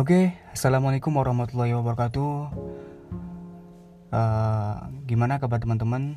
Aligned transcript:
Oke, 0.00 0.32
assalamualaikum 0.56 1.12
warahmatullahi 1.12 1.76
wabarakatuh. 1.76 2.32
Uh, 4.08 4.74
gimana 5.04 5.36
kabar 5.36 5.60
teman-teman? 5.60 6.16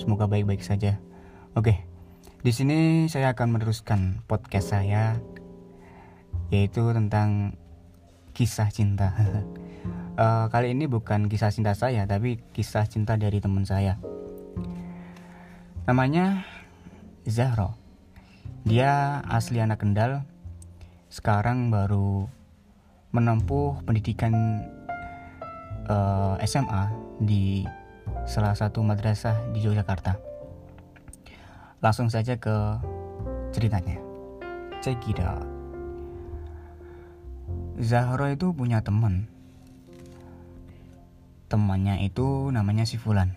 Semoga 0.00 0.24
baik-baik 0.24 0.64
saja. 0.64 0.96
Oke, 1.52 1.84
di 2.40 2.56
sini 2.56 3.04
saya 3.12 3.36
akan 3.36 3.52
meneruskan 3.60 4.24
podcast 4.24 4.72
saya, 4.72 5.20
yaitu 6.48 6.88
tentang 6.96 7.60
kisah 8.32 8.72
cinta. 8.72 9.12
uh, 10.16 10.48
kali 10.56 10.72
ini 10.72 10.88
bukan 10.88 11.28
kisah 11.28 11.52
cinta 11.52 11.76
saya, 11.76 12.08
tapi 12.08 12.40
kisah 12.56 12.88
cinta 12.88 13.20
dari 13.20 13.44
teman 13.44 13.68
saya. 13.68 14.00
Namanya 15.84 16.48
Zahro. 17.28 17.76
Dia 18.64 19.20
asli 19.28 19.60
anak 19.60 19.84
Kendal. 19.84 20.24
Sekarang 21.12 21.68
baru 21.68 22.32
menempuh 23.14 23.78
pendidikan 23.86 24.34
uh, 25.86 26.34
eh, 26.42 26.50
SMA 26.50 26.90
di 27.22 27.62
salah 28.26 28.58
satu 28.58 28.82
madrasah 28.82 29.38
di 29.54 29.62
Yogyakarta. 29.62 30.18
Langsung 31.78 32.10
saja 32.10 32.34
ke 32.34 32.52
ceritanya. 33.54 34.02
Out. 34.84 35.48
Zahro 37.80 38.28
itu 38.28 38.52
punya 38.52 38.84
teman. 38.84 39.24
Temannya 41.48 42.04
itu 42.04 42.52
namanya 42.52 42.84
si 42.84 43.00
Fulan. 43.00 43.32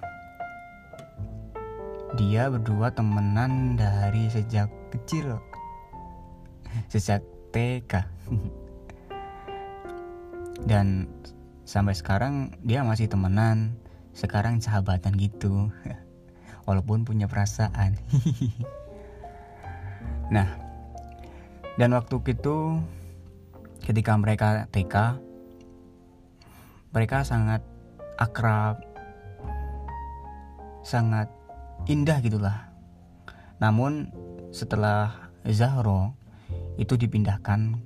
Dia 2.19 2.51
berdua 2.51 2.91
temenan 2.91 3.79
dari 3.79 4.27
sejak 4.27 4.67
kecil. 4.91 5.39
Sejak 6.91 7.23
TK. 7.55 8.03
dan 10.65 11.11
sampai 11.67 11.93
sekarang 11.93 12.55
dia 12.63 12.81
masih 12.81 13.11
temenan. 13.11 13.77
Sekarang 14.17 14.57
sahabatan 14.57 15.13
gitu. 15.19 15.69
Walaupun 16.67 17.05
punya 17.05 17.29
perasaan. 17.29 17.99
Nah 20.27 20.59
dan 21.79 21.95
waktu 21.95 22.19
itu 22.35 22.83
ketika 23.79 24.11
mereka 24.19 24.67
TK 24.75 25.15
mereka 26.91 27.23
sangat 27.23 27.63
akrab 28.19 28.83
sangat 30.83 31.31
indah 31.87 32.19
gitulah. 32.19 32.71
Namun 33.63 34.11
setelah 34.51 35.31
Zahro 35.47 36.15
itu 36.75 36.99
dipindahkan 36.99 37.79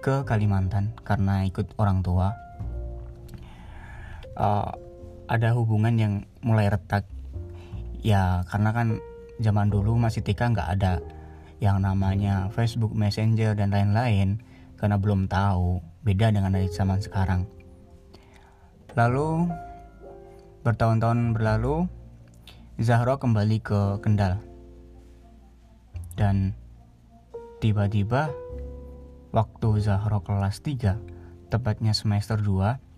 ke 0.00 0.24
Kalimantan 0.24 0.96
karena 1.04 1.44
ikut 1.44 1.76
orang 1.76 2.00
tua. 2.00 2.32
Uh, 4.34 4.72
ada 5.28 5.52
hubungan 5.54 5.94
yang 6.00 6.14
mulai 6.40 6.72
retak. 6.72 7.04
Ya 8.00 8.42
karena 8.48 8.72
kan 8.72 8.98
zaman 9.38 9.68
dulu 9.68 9.94
masih 10.00 10.24
tika 10.24 10.48
nggak 10.48 10.80
ada 10.80 11.04
yang 11.60 11.84
namanya 11.84 12.48
Facebook 12.56 12.96
Messenger 12.96 13.52
dan 13.52 13.70
lain-lain 13.70 14.40
karena 14.80 14.96
belum 14.96 15.28
tahu. 15.28 15.84
Beda 16.00 16.32
dengan 16.32 16.56
dari 16.56 16.72
zaman 16.72 17.04
sekarang. 17.04 17.44
Lalu 18.96 19.52
bertahun-tahun 20.64 21.36
berlalu 21.36 21.84
Zahro 22.80 23.20
kembali 23.20 23.60
ke 23.60 24.00
Kendal. 24.00 24.40
Dan 26.16 26.56
tiba-tiba 27.60 28.32
waktu 29.30 29.68
Zahro 29.78 30.22
kelas 30.26 30.62
3 30.62 31.50
tepatnya 31.50 31.94
semester 31.94 32.38
2 32.38 32.90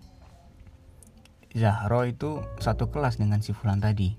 Zahro 1.53 2.01
itu 2.09 2.41
satu 2.57 2.89
kelas 2.89 3.21
dengan 3.21 3.37
si 3.45 3.53
Fulan 3.53 3.77
tadi. 3.77 4.17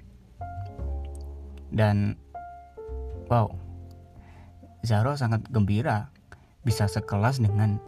Dan 1.75 2.15
wow 3.27 3.51
Zahro 4.87 5.19
sangat 5.19 5.43
gembira 5.51 6.15
bisa 6.63 6.87
sekelas 6.87 7.43
dengan 7.43 7.83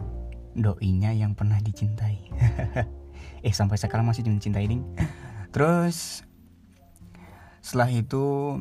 doinya 0.51 1.15
yang 1.15 1.31
pernah 1.31 1.63
dicintai. 1.63 2.19
Eh 3.45 3.53
sampai 3.53 3.77
sekarang 3.77 4.09
masih 4.09 4.25
dicintai 4.25 4.65
ding. 4.67 4.83
Terus 5.53 6.25
setelah 7.61 7.87
itu 7.93 8.59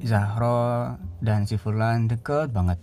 Zahro 0.00 0.96
dan 1.20 1.44
si 1.44 1.60
Fulan 1.60 2.08
deket 2.08 2.54
banget 2.54 2.80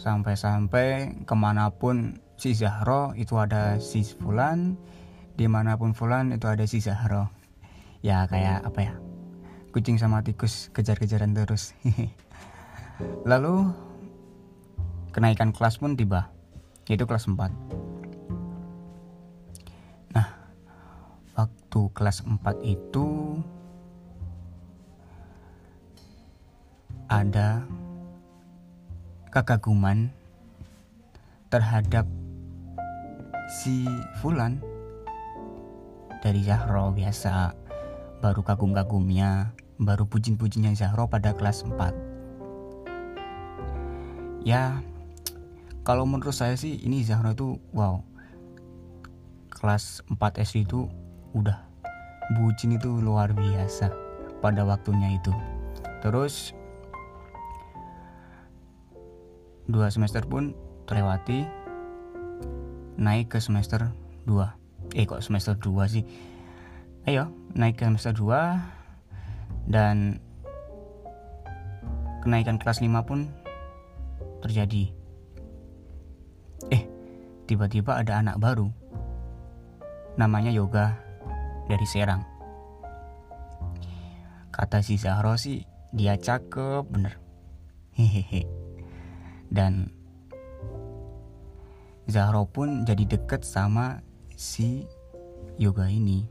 sampai-sampai 0.00 1.20
ke 1.28 1.34
mana 1.36 1.68
pun 1.68 2.16
si 2.40 2.56
Zahro 2.56 3.12
itu 3.20 3.36
ada 3.36 3.76
si 3.76 4.00
Fulan 4.00 4.80
di 5.36 5.44
mana 5.44 5.76
pun 5.76 5.92
Fulan 5.92 6.32
itu 6.32 6.48
ada 6.48 6.64
si 6.64 6.80
Zahro. 6.80 7.28
Ya 8.00 8.24
kayak 8.24 8.64
apa 8.64 8.80
ya? 8.80 8.94
Kucing 9.76 10.00
sama 10.00 10.24
tikus 10.24 10.72
kejar-kejaran 10.72 11.36
terus. 11.36 11.76
Lalu 13.28 13.68
kenaikan 15.12 15.52
kelas 15.52 15.76
pun 15.76 16.00
tiba. 16.00 16.32
Yaitu 16.88 17.06
kelas 17.06 17.30
4 17.30 17.38
nah 20.10 20.26
waktu 21.38 21.80
kelas 21.94 22.26
4 22.26 22.42
itu 22.66 23.38
ada 27.06 27.62
kekaguman 29.30 30.10
terhadap 31.50 32.06
si 33.50 33.86
Fulan 34.22 34.62
dari 36.22 36.42
Zahro 36.44 36.92
biasa 36.94 37.54
baru 38.20 38.44
kagum-kagumnya 38.44 39.56
baru 39.80 40.04
pujian-pujiannya 40.06 40.76
Zahro 40.76 41.08
pada 41.08 41.32
kelas 41.34 41.64
4 41.64 44.46
ya 44.46 44.84
kalau 45.82 46.04
menurut 46.04 46.36
saya 46.36 46.54
sih 46.54 46.76
ini 46.84 47.02
Zahro 47.02 47.32
itu 47.32 47.56
wow 47.72 48.04
kelas 49.50 50.04
4 50.08 50.44
SD 50.44 50.68
itu 50.68 50.86
udah 51.34 51.70
bucin 52.38 52.78
itu 52.78 53.02
luar 53.02 53.34
biasa 53.34 53.90
pada 54.38 54.62
waktunya 54.62 55.18
itu. 55.18 55.34
Terus 56.00 56.54
dua 59.70 59.88
semester 59.88 60.26
pun 60.26 60.52
terlewati 60.90 61.46
naik 63.00 63.32
ke 63.32 63.38
semester 63.40 63.88
2 64.28 64.60
eh 64.94 65.06
kok 65.06 65.22
semester 65.22 65.54
2 65.54 65.86
sih? 65.86 66.04
Ayo 67.06 67.30
naik 67.54 67.80
ke 67.80 67.84
semester 67.86 68.12
2 68.12 69.70
dan 69.70 70.18
kenaikan 72.20 72.58
kelas 72.58 72.82
5 72.82 73.08
pun 73.08 73.30
terjadi. 74.42 74.90
Eh 76.74 76.82
tiba-tiba 77.46 77.96
ada 78.02 78.20
anak 78.20 78.36
baru 78.42 78.68
namanya 80.18 80.50
Yoga 80.50 80.98
dari 81.70 81.86
Serang. 81.86 82.26
Kata 84.50 84.82
si 84.84 84.98
Zahro 85.00 85.38
sih 85.38 85.64
dia 85.94 86.18
cakep 86.18 86.84
bener. 86.90 87.16
Hehehe 87.94 88.59
dan 89.50 89.90
Zahro 92.10 92.46
pun 92.46 92.82
jadi 92.82 93.06
deket 93.06 93.46
sama 93.46 94.02
si 94.34 94.86
Yoga 95.60 95.86
ini. 95.86 96.26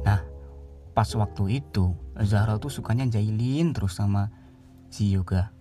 Nah, 0.00 0.24
pas 0.96 1.08
waktu 1.12 1.60
itu 1.60 1.92
Zahro 2.24 2.56
tuh 2.56 2.72
sukanya 2.72 3.04
jailin 3.08 3.76
terus 3.76 3.96
sama 3.96 4.32
si 4.88 5.12
Yoga. 5.12 5.52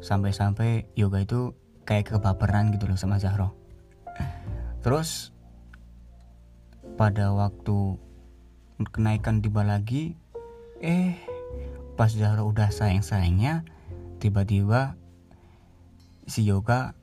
Sampai-sampai 0.00 0.88
Yoga 0.96 1.20
itu 1.20 1.52
kayak 1.84 2.16
kebaperan 2.16 2.72
gitu 2.72 2.88
loh 2.88 2.96
sama 2.96 3.20
Zahro. 3.20 3.52
Terus 4.80 5.32
pada 6.96 7.32
waktu 7.32 7.96
kenaikan 8.88 9.44
tiba 9.44 9.62
lagi, 9.62 10.16
eh 10.82 11.31
pas 11.94 12.08
Zahra 12.08 12.42
udah 12.42 12.72
sayang-sayangnya 12.72 13.68
tiba-tiba 14.22 14.96
si 16.24 16.46
Yoga 16.46 16.96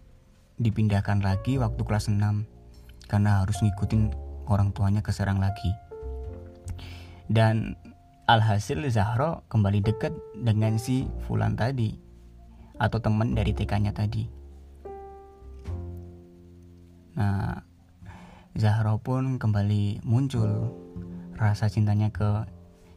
dipindahkan 0.60 1.22
lagi 1.22 1.62
waktu 1.62 1.82
kelas 1.86 2.12
6 2.12 2.18
karena 3.10 3.44
harus 3.44 3.60
ngikutin 3.62 4.12
orang 4.50 4.74
tuanya 4.74 5.06
ke 5.06 5.14
Serang 5.14 5.38
lagi. 5.38 5.72
Dan 7.30 7.78
alhasil 8.26 8.82
Zahro 8.90 9.46
kembali 9.50 9.86
dekat 9.86 10.14
dengan 10.34 10.82
si 10.82 11.06
Fulan 11.26 11.54
tadi 11.54 11.94
atau 12.80 12.98
teman 12.98 13.38
dari 13.38 13.54
TK-nya 13.54 13.94
tadi. 13.94 14.24
Nah 17.18 17.62
Zahro 18.58 18.98
pun 18.98 19.38
kembali 19.38 20.02
muncul 20.04 20.74
rasa 21.38 21.70
cintanya 21.70 22.10
ke 22.10 22.44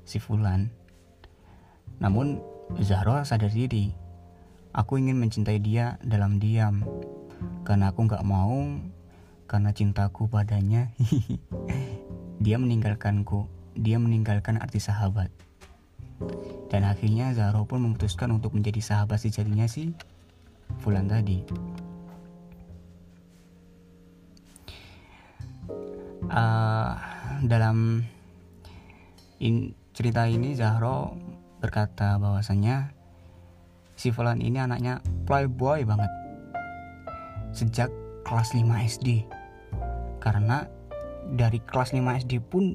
si 0.09 0.19
Fulan 0.19 0.73
namun 2.03 2.43
Zahro 2.83 3.23
sadar 3.23 3.55
diri. 3.55 3.95
Aku 4.75 4.99
ingin 4.99 5.23
mencintai 5.23 5.63
dia 5.63 6.03
dalam 6.03 6.43
diam. 6.43 6.83
Karena 7.63 7.95
aku 7.95 8.11
gak 8.11 8.27
mau, 8.27 8.81
karena 9.47 9.71
cintaku 9.71 10.27
padanya. 10.27 10.91
dia 12.45 12.59
meninggalkanku. 12.59 13.47
Dia 13.79 14.03
meninggalkan 14.03 14.59
arti 14.59 14.83
sahabat. 14.83 15.31
Dan 16.73 16.83
akhirnya 16.89 17.31
Zahro 17.39 17.69
pun 17.71 17.87
memutuskan 17.87 18.35
untuk 18.35 18.57
menjadi 18.57 18.83
sahabat 18.83 19.23
sejatinya 19.23 19.71
si 19.71 19.95
Fulan 20.81 21.07
tadi. 21.07 21.45
Uh, 26.33 26.97
dalam 27.45 28.01
in, 29.37 29.77
cerita 29.93 30.25
ini 30.25 30.57
Zahro 30.57 31.13
berkata 31.63 32.19
bahwasanya 32.19 32.91
si 33.95 34.11
Fulan 34.11 34.43
ini 34.43 34.59
anaknya 34.59 34.99
playboy 35.25 35.87
banget. 35.87 36.11
Sejak 37.55 37.89
kelas 38.27 38.51
5 38.51 38.67
SD 38.67 39.23
karena 40.19 40.67
dari 41.39 41.63
kelas 41.63 41.95
5 41.95 42.03
SD 42.27 42.43
pun 42.43 42.75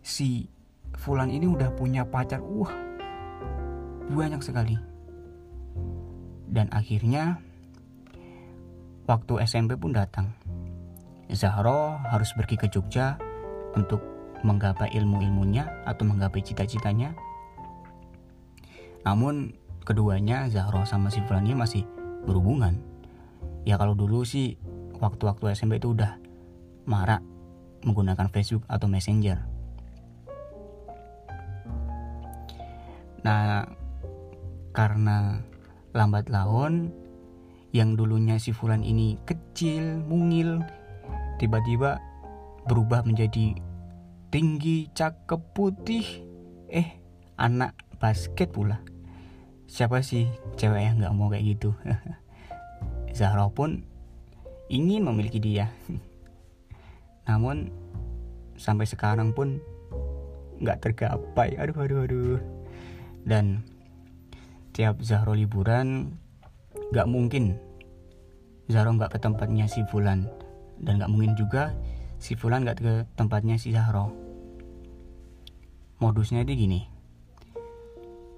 si 0.00 0.48
Fulan 0.96 1.28
ini 1.28 1.44
udah 1.44 1.68
punya 1.76 2.08
pacar. 2.08 2.40
Wah 2.40 2.72
banyak 4.08 4.40
sekali. 4.40 4.80
Dan 6.48 6.72
akhirnya 6.72 7.36
waktu 9.04 9.44
SMP 9.44 9.76
pun 9.76 9.92
datang. 9.92 10.32
Zahro 11.32 11.98
harus 12.08 12.30
pergi 12.36 12.56
ke 12.56 12.68
Jogja 12.70 13.18
untuk 13.74 14.00
menggapai 14.44 14.92
ilmu-ilmunya 14.92 15.88
atau 15.88 16.04
menggapai 16.04 16.44
cita-citanya 16.44 17.16
namun 19.04 19.54
keduanya 19.84 20.48
Zahro 20.48 20.88
sama 20.88 21.12
si 21.12 21.20
Fulan 21.24 21.44
ini 21.44 21.56
masih 21.56 21.82
berhubungan 22.24 22.80
ya 23.68 23.76
kalau 23.76 23.92
dulu 23.92 24.24
sih 24.24 24.56
waktu-waktu 24.98 25.52
SMP 25.52 25.76
itu 25.76 25.92
udah 25.92 26.16
marak 26.88 27.20
menggunakan 27.84 28.32
Facebook 28.32 28.64
atau 28.68 28.88
Messenger 28.88 29.54
Nah, 33.24 33.64
karena 34.76 35.40
lambat 35.96 36.28
laun 36.28 36.92
yang 37.72 37.96
dulunya 37.96 38.36
si 38.36 38.52
Fulan 38.52 38.84
ini 38.84 39.16
kecil, 39.24 40.04
mungil, 40.04 40.60
tiba-tiba 41.40 41.96
berubah 42.68 43.00
menjadi 43.08 43.56
tinggi, 44.28 44.92
cakep, 44.92 45.40
putih. 45.56 46.04
Eh, 46.68 47.00
anak 47.40 47.72
basket 47.96 48.52
pula. 48.52 48.84
Siapa 49.74 50.06
sih 50.06 50.30
cewek 50.54 50.86
yang 50.86 51.02
gak 51.02 51.14
mau 51.18 51.26
kayak 51.26 51.58
gitu? 51.58 51.74
Zahra 53.18 53.50
pun 53.50 53.82
ingin 54.70 55.02
memiliki 55.02 55.42
dia. 55.42 55.74
Namun 57.28 57.74
sampai 58.54 58.86
sekarang 58.86 59.34
pun 59.34 59.58
nggak 60.62 60.78
tergapai. 60.78 61.58
Aduh, 61.58 61.74
aduh, 61.82 62.06
aduh 62.06 62.38
dan 63.24 63.64
tiap 64.76 65.00
Zahro 65.00 65.32
liburan 65.32 66.14
gak 66.92 67.08
mungkin 67.08 67.56
Zahro 68.68 68.92
gak 68.96 69.16
ke 69.16 69.18
tempatnya 69.20 69.64
si 69.66 69.80
Fulan 69.88 70.28
dan 70.80 71.00
gak 71.00 71.10
mungkin 71.10 71.32
juga 71.34 71.72
si 72.20 72.36
Fulan 72.36 72.68
gak 72.68 72.78
ke 72.84 72.94
tempatnya 73.16 73.56
si 73.56 73.72
Zahro 73.72 74.12
modusnya 75.98 76.44
itu 76.44 76.68
gini 76.68 76.93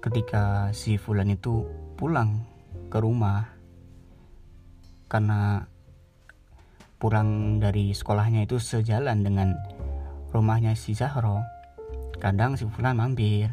ketika 0.07 0.71
si 0.71 0.95
Fulan 0.95 1.27
itu 1.27 1.67
pulang 1.99 2.47
ke 2.87 2.97
rumah 3.03 3.51
karena 5.11 5.67
pulang 6.95 7.59
dari 7.59 7.91
sekolahnya 7.91 8.47
itu 8.47 8.57
sejalan 8.57 9.21
dengan 9.21 9.59
rumahnya 10.31 10.79
si 10.79 10.95
Zahro 10.95 11.43
kadang 12.23 12.55
si 12.55 12.63
Fulan 12.71 12.95
mampir 12.95 13.51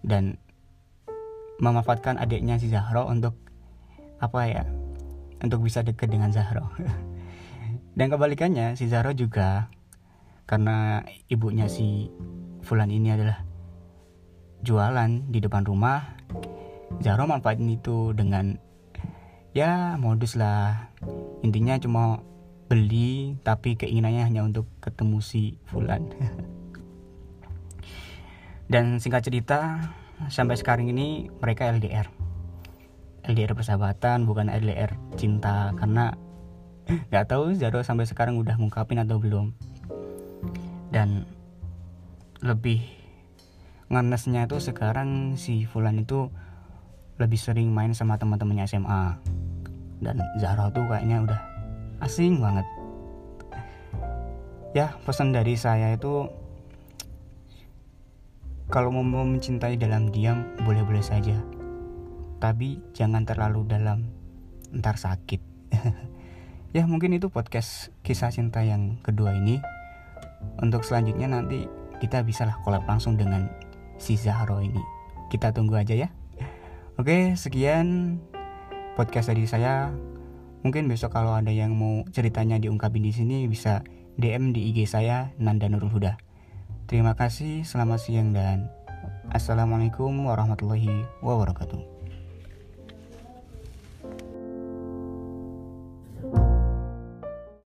dan 0.00 0.40
memanfaatkan 1.60 2.16
adiknya 2.16 2.56
si 2.56 2.72
Zahro 2.72 3.06
untuk 3.06 3.36
apa 4.18 4.40
ya 4.48 4.64
untuk 5.44 5.60
bisa 5.60 5.84
dekat 5.84 6.08
dengan 6.08 6.32
Zahro. 6.32 6.72
Dan 7.94 8.10
kebalikannya 8.10 8.74
si 8.74 8.90
Zahro 8.90 9.14
juga 9.14 9.70
karena 10.50 11.06
ibunya 11.30 11.70
si 11.70 12.10
Fulan 12.66 12.90
ini 12.90 13.14
adalah 13.14 13.53
jualan 14.64 15.28
di 15.28 15.38
depan 15.44 15.68
rumah 15.68 16.16
Zahro 17.04 17.28
manfaatin 17.28 17.68
itu 17.68 18.16
dengan 18.16 18.56
ya 19.52 20.00
modus 20.00 20.34
lah 20.34 20.90
intinya 21.44 21.76
cuma 21.76 22.24
beli 22.66 23.36
tapi 23.44 23.76
keinginannya 23.76 24.24
hanya 24.24 24.42
untuk 24.42 24.66
ketemu 24.80 25.20
si 25.20 25.60
Fulan 25.68 26.08
Dan 28.64 28.96
singkat 28.96 29.28
cerita, 29.28 29.92
sampai 30.32 30.56
sekarang 30.56 30.88
ini 30.88 31.28
mereka 31.40 31.68
LDR. 31.68 32.08
LDR 33.24 33.52
persahabatan 33.56 34.24
bukan 34.24 34.48
LDR 34.48 34.96
cinta 35.16 35.72
karena 35.76 36.16
nggak 37.12 37.28
tahu 37.28 37.56
Zaro 37.56 37.80
sampai 37.84 38.08
sekarang 38.08 38.40
udah 38.40 38.56
ngungkapin 38.56 39.00
atau 39.00 39.20
belum. 39.20 39.52
Dan 40.88 41.28
lebih 42.40 42.84
ngenesnya 43.92 44.48
itu 44.48 44.60
sekarang 44.60 45.36
si 45.36 45.68
Fulan 45.68 46.00
itu 46.00 46.30
lebih 47.20 47.38
sering 47.38 47.70
main 47.70 47.92
sama 47.92 48.18
teman-temannya 48.18 48.66
SMA 48.66 49.04
dan 50.02 50.16
Zara 50.40 50.72
tuh 50.72 50.84
kayaknya 50.90 51.24
udah 51.24 51.40
asing 52.02 52.42
banget 52.42 52.66
ya 54.74 54.98
pesan 55.06 55.30
dari 55.30 55.54
saya 55.54 55.94
itu 55.94 56.26
kalau 58.74 58.90
mau 58.90 59.04
mencintai 59.04 59.76
dalam 59.76 60.08
diam, 60.08 60.56
boleh-boleh 60.64 61.04
saja. 61.04 61.36
Tapi 62.40 62.80
jangan 62.96 63.28
terlalu 63.28 63.68
dalam, 63.68 64.08
ntar 64.72 64.96
sakit. 64.96 65.38
ya 66.76 66.88
mungkin 66.88 67.12
itu 67.14 67.28
podcast 67.28 67.92
kisah 68.00 68.32
cinta 68.32 68.64
yang 68.64 68.98
kedua 69.04 69.36
ini. 69.36 69.60
Untuk 70.58 70.82
selanjutnya 70.82 71.28
nanti 71.28 71.68
kita 72.00 72.24
bisa 72.24 72.48
lah 72.48 72.58
collab 72.64 72.88
langsung 72.88 73.20
dengan 73.20 73.46
si 73.98 74.18
Zahro 74.18 74.60
ini. 74.60 74.80
Kita 75.30 75.50
tunggu 75.50 75.78
aja 75.78 75.94
ya. 75.96 76.08
Oke, 76.94 77.34
sekian 77.34 78.18
podcast 78.94 79.30
dari 79.30 79.46
saya. 79.50 79.90
Mungkin 80.62 80.88
besok 80.88 81.12
kalau 81.12 81.36
ada 81.36 81.52
yang 81.52 81.76
mau 81.76 82.06
ceritanya 82.14 82.56
diungkapin 82.56 83.04
di 83.04 83.12
sini 83.12 83.44
bisa 83.50 83.84
DM 84.16 84.54
di 84.54 84.70
IG 84.72 84.86
saya 84.88 85.34
Nanda 85.36 85.68
Nurul 85.68 85.90
Huda. 85.90 86.16
Terima 86.86 87.18
kasih, 87.18 87.66
selamat 87.66 87.98
siang 88.00 88.30
dan 88.30 88.70
Assalamualaikum 89.32 90.14
warahmatullahi 90.30 91.08
wabarakatuh. 91.24 91.93